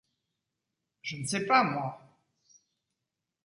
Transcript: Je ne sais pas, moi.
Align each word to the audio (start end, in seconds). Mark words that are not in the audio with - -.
Je 1.03 1.17
ne 1.17 1.27
sais 1.27 1.45
pas, 1.45 1.63
moi. 1.63 1.99